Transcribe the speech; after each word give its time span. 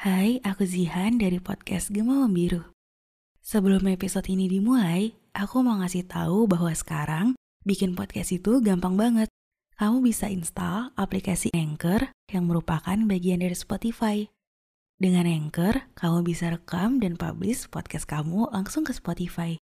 Hai, 0.00 0.40
aku 0.40 0.64
Zihan 0.64 1.20
dari 1.20 1.44
podcast 1.44 1.92
Gema 1.92 2.24
Membiru. 2.24 2.64
Sebelum 3.44 3.84
episode 3.84 4.32
ini 4.32 4.48
dimulai, 4.48 5.12
aku 5.36 5.60
mau 5.60 5.76
ngasih 5.76 6.08
tahu 6.08 6.48
bahwa 6.48 6.72
sekarang 6.72 7.26
bikin 7.68 7.92
podcast 7.92 8.32
itu 8.32 8.64
gampang 8.64 8.96
banget. 8.96 9.28
Kamu 9.76 10.00
bisa 10.00 10.32
install 10.32 10.96
aplikasi 10.96 11.52
Anchor 11.52 12.16
yang 12.32 12.48
merupakan 12.48 12.96
bagian 12.96 13.44
dari 13.44 13.52
Spotify. 13.52 14.24
Dengan 14.96 15.28
Anchor, 15.28 15.92
kamu 15.92 16.24
bisa 16.24 16.48
rekam 16.48 16.96
dan 16.96 17.20
publish 17.20 17.68
podcast 17.68 18.08
kamu 18.08 18.48
langsung 18.56 18.88
ke 18.88 18.96
Spotify. 18.96 19.60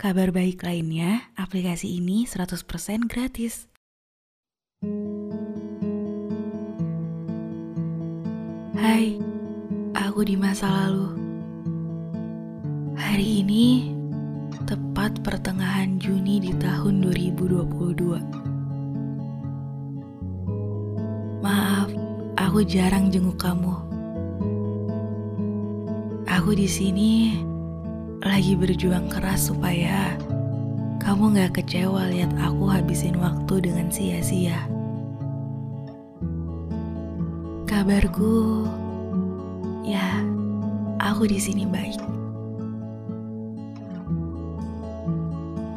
Kabar 0.00 0.32
baik 0.32 0.64
lainnya, 0.64 1.28
aplikasi 1.36 1.92
ini 1.92 2.24
100% 2.24 2.64
gratis. 3.04 3.68
Hai, 8.72 9.20
aku 10.18 10.26
di 10.26 10.34
masa 10.34 10.66
lalu. 10.66 11.14
Hari 12.98 13.46
ini 13.46 13.94
tepat 14.66 15.14
pertengahan 15.22 15.94
Juni 16.02 16.42
di 16.42 16.50
tahun 16.58 17.06
2022. 17.06 18.18
Maaf, 21.38 21.86
aku 22.34 22.66
jarang 22.66 23.14
jenguk 23.14 23.38
kamu. 23.38 23.78
Aku 26.26 26.50
di 26.50 26.66
sini 26.66 27.38
lagi 28.18 28.58
berjuang 28.58 29.06
keras 29.06 29.54
supaya 29.54 30.18
kamu 30.98 31.30
gak 31.38 31.62
kecewa 31.62 32.10
lihat 32.10 32.34
aku 32.42 32.66
habisin 32.66 33.14
waktu 33.22 33.70
dengan 33.70 33.86
sia-sia. 33.86 34.66
Kabarku, 37.70 38.66
ya, 39.88 40.20
aku 41.00 41.24
di 41.24 41.40
sini 41.40 41.64
baik. 41.64 41.96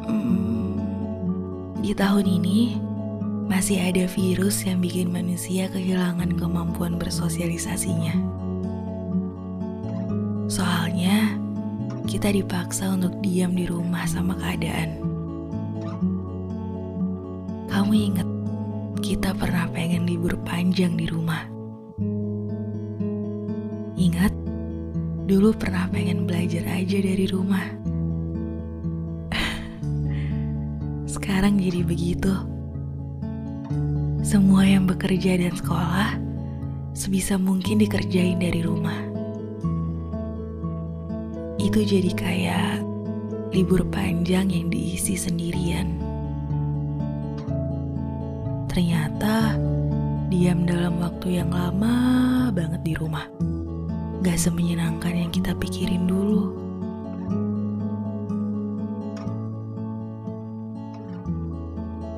Hmm, 0.04 0.76
di 1.80 1.96
tahun 1.96 2.26
ini 2.28 2.76
masih 3.48 3.80
ada 3.80 4.04
virus 4.08 4.64
yang 4.64 4.80
bikin 4.84 5.12
manusia 5.12 5.68
kehilangan 5.72 6.36
kemampuan 6.36 7.00
bersosialisasinya. 7.00 8.16
Soalnya, 10.52 11.36
kita 12.04 12.28
dipaksa 12.28 12.92
untuk 12.92 13.16
diam 13.24 13.56
di 13.56 13.64
rumah 13.64 14.04
sama 14.04 14.36
keadaan. 14.36 15.00
Kamu 17.72 17.92
ingat, 17.96 18.28
kita 19.00 19.32
pernah 19.32 19.64
pengen 19.72 20.04
libur 20.04 20.36
panjang 20.44 20.92
di 20.92 21.08
rumah. 21.08 21.51
Ingat, 23.92 24.32
dulu 25.28 25.52
pernah 25.52 25.84
pengen 25.92 26.24
belajar 26.24 26.64
aja 26.64 26.96
dari 26.96 27.28
rumah. 27.28 27.66
Sekarang 31.12 31.60
jadi 31.60 31.84
begitu. 31.84 32.32
Semua 34.24 34.64
yang 34.64 34.88
bekerja 34.88 35.36
dan 35.36 35.52
sekolah 35.52 36.16
sebisa 36.96 37.36
mungkin 37.36 37.84
dikerjain 37.84 38.40
dari 38.40 38.64
rumah. 38.64 38.96
Itu 41.60 41.84
jadi 41.84 42.10
kayak 42.16 42.80
libur 43.52 43.84
panjang 43.92 44.48
yang 44.48 44.72
diisi 44.72 45.20
sendirian. 45.20 46.00
Ternyata 48.72 49.60
diam 50.32 50.64
dalam 50.64 50.96
waktu 50.96 51.44
yang 51.44 51.52
lama 51.52 52.48
banget 52.56 52.80
di 52.88 52.96
rumah 52.96 53.28
gak 54.22 54.38
semenyenangkan 54.38 55.18
yang 55.18 55.30
kita 55.34 55.50
pikirin 55.58 56.06
dulu. 56.06 56.54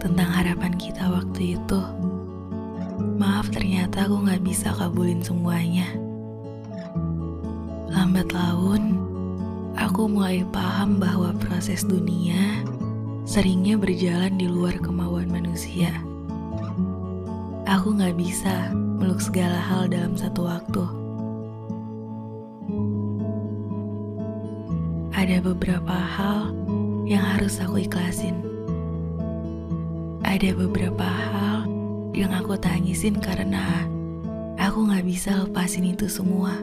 Tentang 0.04 0.28
harapan 0.28 0.76
kita 0.76 1.08
waktu 1.08 1.56
itu, 1.56 1.80
maaf 3.16 3.48
ternyata 3.48 4.04
aku 4.04 4.20
gak 4.28 4.44
bisa 4.44 4.68
kabulin 4.76 5.24
semuanya. 5.24 5.88
Lambat 7.88 8.36
laun, 8.36 9.00
aku 9.72 10.04
mulai 10.04 10.44
paham 10.52 11.00
bahwa 11.00 11.32
proses 11.40 11.88
dunia 11.88 12.68
seringnya 13.24 13.80
berjalan 13.80 14.36
di 14.36 14.44
luar 14.44 14.76
kemauan 14.76 15.32
manusia. 15.32 15.88
Aku 17.64 17.96
gak 17.96 18.12
bisa 18.20 18.76
meluk 18.76 19.24
segala 19.24 19.56
hal 19.56 19.88
dalam 19.88 20.20
satu 20.20 20.44
waktu 20.44 21.03
ada 25.24 25.40
beberapa 25.40 25.96
hal 25.96 26.52
yang 27.08 27.24
harus 27.24 27.56
aku 27.56 27.80
ikhlasin. 27.80 28.44
Ada 30.20 30.52
beberapa 30.52 31.00
hal 31.00 31.64
yang 32.12 32.28
aku 32.36 32.60
tangisin 32.60 33.16
karena 33.24 33.88
aku 34.60 34.84
gak 34.84 35.00
bisa 35.08 35.32
lepasin 35.32 35.96
itu 35.96 36.12
semua. 36.12 36.60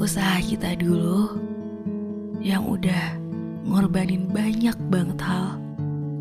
Usaha 0.00 0.40
kita 0.40 0.72
dulu 0.80 1.36
yang 2.40 2.64
udah 2.64 3.20
ngorbanin 3.68 4.32
banyak 4.32 4.80
banget 4.88 5.20
hal 5.20 5.60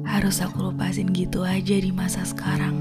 harus 0.04 0.44
aku 0.44 0.76
lepasin 0.76 1.08
gitu 1.16 1.48
aja 1.48 1.80
di 1.80 1.96
masa 1.96 2.28
sekarang. 2.28 2.76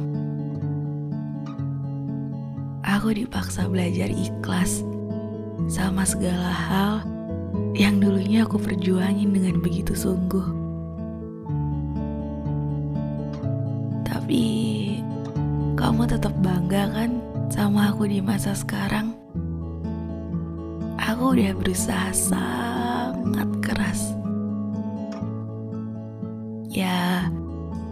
Aku 2.83 3.15
dipaksa 3.15 3.71
belajar 3.71 4.11
ikhlas 4.11 4.83
sama 5.71 6.03
segala 6.03 6.51
hal 6.51 7.14
yang 7.75 7.99
dulunya 7.99 8.47
aku 8.47 8.55
perjuangin 8.63 9.35
dengan 9.35 9.59
begitu 9.59 9.99
sungguh. 9.99 10.47
Tapi 14.07 14.47
kamu 15.75 16.07
tetap 16.07 16.31
bangga 16.39 16.87
kan 16.95 17.19
sama 17.51 17.91
aku 17.91 18.07
di 18.07 18.23
masa 18.23 18.55
sekarang? 18.55 19.11
Aku 21.03 21.35
udah 21.35 21.51
berusaha 21.59 22.15
sangat 22.15 23.51
keras. 23.59 24.15
Ya, 26.71 27.27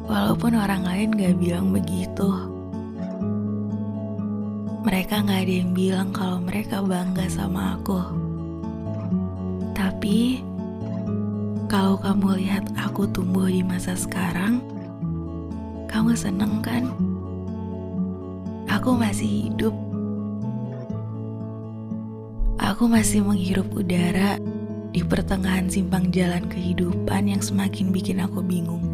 walaupun 0.07 0.55
orang 0.55 0.87
lain 0.87 1.11
gak 1.19 1.43
bilang 1.43 1.75
begitu. 1.75 2.31
Mereka 4.87 5.27
gak 5.27 5.43
ada 5.43 5.55
yang 5.59 5.75
bilang 5.75 6.15
kalau 6.15 6.39
mereka 6.39 6.79
bangga 6.83 7.27
sama 7.27 7.79
aku. 7.79 8.32
Tapi, 9.73 10.45
kalau 11.73 11.97
kamu 11.97 12.45
lihat 12.45 12.65
aku 12.77 13.09
tumbuh 13.09 13.49
di 13.49 13.65
masa 13.65 13.97
sekarang, 13.97 14.61
kamu 15.89 16.13
seneng 16.17 16.61
kan? 16.61 16.89
Aku 18.69 18.97
masih 18.97 19.49
hidup. 19.49 19.73
Aku 22.61 22.89
masih 22.89 23.21
menghirup 23.25 23.69
udara 23.73 24.41
di 24.93 25.01
pertengahan 25.01 25.73
simpang 25.73 26.13
jalan 26.13 26.45
kehidupan 26.49 27.33
yang 27.33 27.41
semakin 27.41 27.89
bikin 27.93 28.21
aku 28.21 28.45
bingung. 28.45 28.85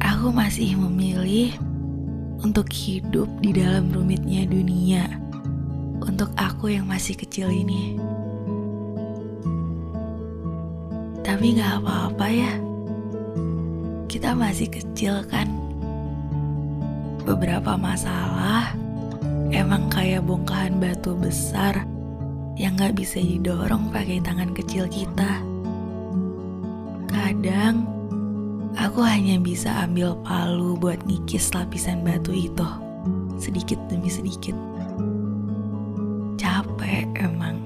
Aku 0.00 0.32
masih 0.32 0.72
memilih 0.76 1.52
untuk 2.40 2.68
hidup 2.72 3.28
di 3.44 3.52
dalam 3.52 3.92
rumitnya 3.92 4.48
dunia 4.48 5.04
untuk 6.00 6.32
aku 6.36 6.72
yang 6.72 6.88
masih 6.88 7.16
kecil 7.16 7.52
ini. 7.52 7.96
Tapi 11.36 11.52
gak 11.52 11.84
apa-apa 11.84 12.26
ya. 12.32 12.56
Kita 14.08 14.32
masih 14.32 14.72
kecil 14.72 15.20
kan. 15.28 15.44
Beberapa 17.28 17.76
masalah 17.76 18.72
emang 19.52 19.92
kayak 19.92 20.24
bongkahan 20.24 20.80
batu 20.80 21.12
besar 21.12 21.84
yang 22.56 22.72
gak 22.80 22.96
bisa 22.96 23.20
didorong 23.20 23.92
pakai 23.92 24.24
tangan 24.24 24.56
kecil 24.56 24.88
kita. 24.88 25.44
Kadang 27.04 27.84
aku 28.72 29.04
hanya 29.04 29.36
bisa 29.36 29.84
ambil 29.84 30.16
palu 30.24 30.72
buat 30.80 31.04
ngikis 31.04 31.52
lapisan 31.52 32.00
batu 32.00 32.32
itu 32.32 32.64
sedikit 33.36 33.76
demi 33.92 34.08
sedikit. 34.08 34.56
Capek 36.40 37.04
emang. 37.20 37.65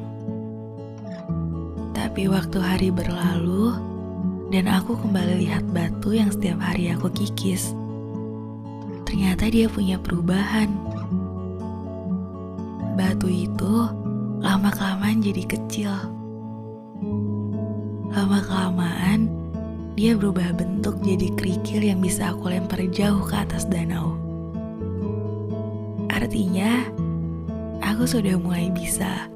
Tapi 2.11 2.27
waktu 2.27 2.59
hari 2.59 2.91
berlalu 2.91 3.71
dan 4.51 4.67
aku 4.67 4.99
kembali 4.99 5.47
lihat 5.47 5.63
batu 5.71 6.11
yang 6.11 6.27
setiap 6.27 6.59
hari 6.59 6.91
aku 6.91 7.07
kikis. 7.07 7.71
Ternyata 9.07 9.47
dia 9.47 9.71
punya 9.71 9.95
perubahan. 9.95 10.75
Batu 12.99 13.31
itu 13.31 13.87
lama-kelamaan 14.43 15.23
jadi 15.23 15.55
kecil. 15.55 15.95
Lama-kelamaan 18.11 19.31
dia 19.95 20.19
berubah 20.19 20.51
bentuk 20.59 20.99
jadi 21.07 21.31
kerikil 21.39 21.95
yang 21.95 22.03
bisa 22.03 22.35
aku 22.35 22.51
lempar 22.51 22.83
jauh 22.91 23.23
ke 23.23 23.39
atas 23.39 23.71
danau. 23.71 24.19
Artinya, 26.11 26.91
aku 27.79 28.03
sudah 28.03 28.35
mulai 28.35 28.67
bisa 28.75 29.31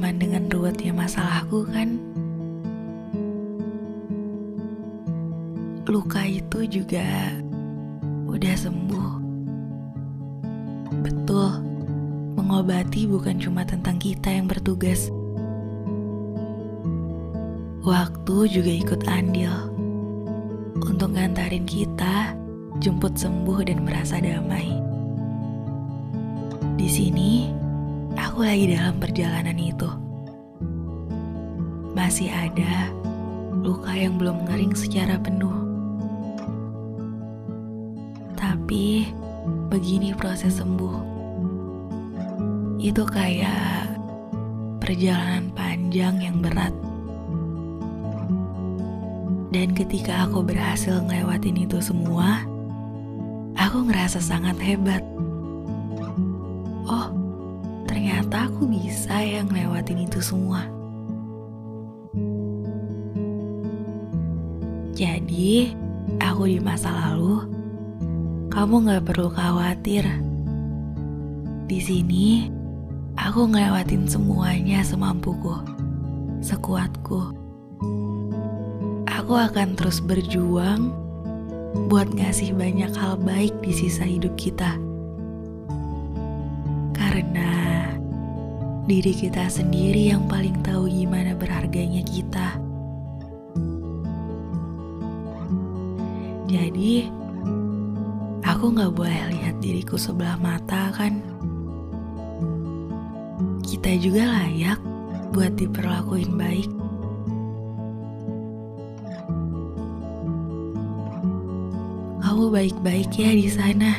berteman 0.00 0.16
dengan 0.16 0.48
ruwetnya 0.48 0.96
masalahku 0.96 1.68
kan? 1.68 2.00
Luka 5.84 6.24
itu 6.24 6.64
juga 6.80 7.36
udah 8.24 8.54
sembuh. 8.56 9.10
Betul, 11.04 11.52
mengobati 12.32 13.04
bukan 13.04 13.36
cuma 13.44 13.60
tentang 13.68 14.00
kita 14.00 14.32
yang 14.32 14.48
bertugas. 14.48 15.12
Waktu 17.84 18.36
juga 18.48 18.72
ikut 18.72 19.04
andil 19.04 19.52
untuk 20.80 21.12
ngantarin 21.12 21.68
kita 21.68 22.32
jemput 22.80 23.20
sembuh 23.20 23.68
dan 23.68 23.84
merasa 23.84 24.16
damai. 24.16 24.80
Di 26.80 26.88
sini, 26.88 27.59
aku 28.16 28.46
lagi 28.46 28.74
dalam 28.74 28.96
perjalanan 28.98 29.58
itu. 29.58 29.90
Masih 31.94 32.30
ada 32.30 32.88
luka 33.60 33.92
yang 33.92 34.16
belum 34.16 34.48
ngering 34.48 34.72
secara 34.72 35.20
penuh. 35.20 35.52
Tapi 38.38 39.10
begini 39.68 40.16
proses 40.16 40.58
sembuh. 40.58 40.96
Itu 42.80 43.04
kayak 43.04 43.92
perjalanan 44.80 45.52
panjang 45.52 46.16
yang 46.24 46.40
berat. 46.40 46.72
Dan 49.50 49.74
ketika 49.74 50.30
aku 50.30 50.46
berhasil 50.46 51.02
ngelewatin 51.04 51.66
itu 51.66 51.82
semua, 51.82 52.46
aku 53.58 53.82
ngerasa 53.90 54.22
sangat 54.22 54.54
hebat. 54.62 55.02
Yang 59.40 59.48
ngelewatin 59.48 60.04
itu 60.04 60.20
semua. 60.20 60.68
Jadi, 64.92 65.72
aku 66.20 66.44
di 66.44 66.60
masa 66.60 66.92
lalu 66.92 67.48
kamu 68.52 68.84
gak 68.84 69.04
perlu 69.08 69.32
khawatir. 69.32 70.04
Di 71.64 71.78
sini, 71.80 72.52
aku 73.16 73.48
ngelewatin 73.48 74.04
semuanya 74.04 74.84
semampuku, 74.84 75.56
sekuatku. 76.44 77.32
Aku 79.08 79.32
akan 79.40 79.72
terus 79.72 80.04
berjuang 80.04 80.92
buat 81.88 82.12
ngasih 82.12 82.52
banyak 82.52 82.92
hal 82.92 83.16
baik 83.16 83.56
di 83.64 83.72
sisa 83.72 84.04
hidup 84.04 84.36
kita. 84.36 84.76
Karena 86.92 87.49
diri 88.90 89.14
kita 89.14 89.46
sendiri 89.46 90.10
yang 90.10 90.26
paling 90.26 90.58
tahu 90.66 90.90
gimana 90.90 91.38
berharganya 91.38 92.02
kita. 92.02 92.58
Jadi, 96.50 97.06
Aku 98.50 98.74
gak 98.74 98.98
boleh 98.98 99.30
lihat 99.30 99.62
diriku 99.62 99.94
sebelah 99.94 100.34
mata 100.34 100.90
kan? 100.90 101.22
Kita 103.62 103.94
juga 104.02 104.26
layak 104.26 104.82
buat 105.30 105.54
diperlakuin 105.54 106.34
baik. 106.34 106.70
Kamu 112.18 112.50
baik-baik 112.50 113.14
ya 113.14 113.30
di 113.38 113.46
sana. 113.46 113.94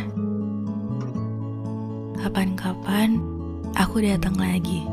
Kapan-kapan 2.20 3.31
aku 3.82 4.06
datang 4.06 4.38
lagi. 4.38 4.86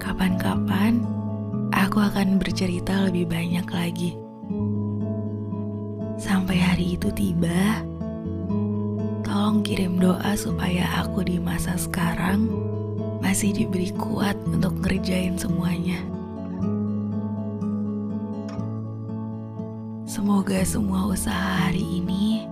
Kapan-kapan 0.00 1.04
aku 1.76 2.00
akan 2.00 2.40
bercerita 2.40 3.04
lebih 3.04 3.28
banyak 3.28 3.68
lagi 3.68 4.16
sampai 6.18 6.58
hari 6.58 6.86
itu 6.98 7.08
tiba, 7.14 7.84
tolong 9.22 9.62
kirim 9.62 10.02
doa 10.02 10.34
supaya 10.34 11.06
aku 11.06 11.22
di 11.22 11.38
masa 11.38 11.78
sekarang 11.78 12.50
masih 13.22 13.54
diberi 13.54 13.94
kuat 13.94 14.34
untuk 14.50 14.74
ngerjain 14.82 15.38
semuanya. 15.38 16.02
Semoga 20.10 20.58
semua 20.66 21.06
usaha 21.06 21.70
hari 21.70 21.86
ini 22.02 22.50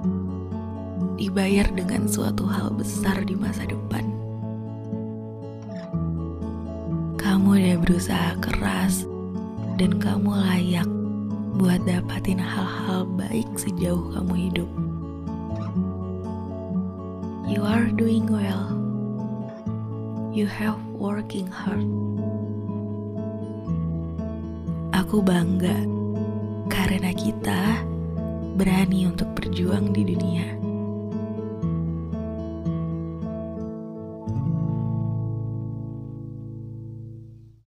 dibayar 1.19 1.67
dengan 1.75 2.07
suatu 2.07 2.47
hal 2.47 2.71
besar 2.71 3.27
di 3.27 3.35
masa 3.35 3.67
depan. 3.67 4.06
Kamu 7.47 7.63
udah 7.63 7.79
berusaha 7.79 8.31
keras 8.43 9.07
dan 9.79 10.03
kamu 10.03 10.35
layak 10.35 10.91
buat 11.55 11.79
dapatin 11.87 12.43
hal-hal 12.43 13.07
baik 13.15 13.47
sejauh 13.55 14.03
kamu 14.19 14.51
hidup. 14.51 14.71
You 17.47 17.63
are 17.63 17.87
doing 17.95 18.27
well. 18.27 18.75
You 20.35 20.51
have 20.51 20.75
working 20.99 21.47
hard. 21.47 21.87
Aku 24.91 25.23
bangga 25.23 25.87
karena 26.67 27.15
kita 27.15 27.79
berani 28.59 29.07
untuk 29.07 29.31
berjuang 29.39 29.95
di 29.95 30.03
dunia. 30.03 30.56